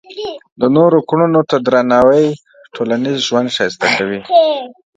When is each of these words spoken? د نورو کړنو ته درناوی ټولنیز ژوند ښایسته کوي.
د 0.59 0.61
نورو 0.77 0.97
کړنو 1.09 1.41
ته 1.49 1.55
درناوی 1.65 2.27
ټولنیز 2.75 3.17
ژوند 3.27 3.47
ښایسته 3.55 3.87
کوي. 3.97 4.19